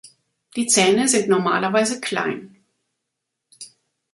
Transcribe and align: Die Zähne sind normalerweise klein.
Die 0.55 0.65
Zähne 0.65 1.07
sind 1.07 1.27
normalerweise 1.29 2.01
klein. 2.01 2.55